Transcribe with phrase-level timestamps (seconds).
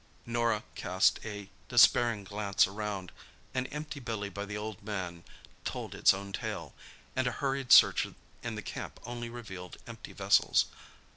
[0.25, 3.11] Norah cast a despairing glance around.
[3.53, 5.23] An empty billy by the old man
[5.63, 6.73] told its own tale,
[7.15, 8.07] and a hurried search
[8.41, 10.65] in the camp only revealed empty vessels.